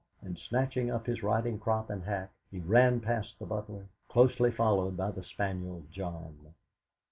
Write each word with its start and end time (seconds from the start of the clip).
And 0.19 0.35
snatching 0.35 0.89
up 0.89 1.05
his 1.05 1.21
riding 1.21 1.59
crop 1.59 1.91
and 1.91 2.01
hat, 2.01 2.31
he 2.49 2.57
ran 2.59 3.01
past 3.01 3.37
the 3.37 3.45
butler, 3.45 3.85
closely 4.09 4.49
followed 4.49 4.97
by 4.97 5.11
the 5.11 5.21
spaniel 5.23 5.83
John. 5.91 6.55